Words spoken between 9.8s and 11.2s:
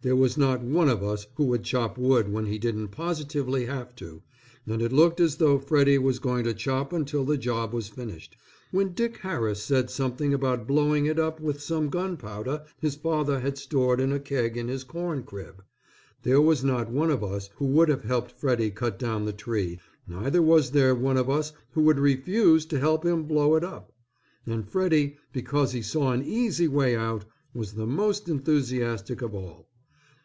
something about blowing it